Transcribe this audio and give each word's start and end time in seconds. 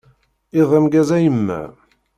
Iḍ 0.59 0.69
ameggaz 0.77 1.09
a 1.15 1.17
yemma. 1.23 1.61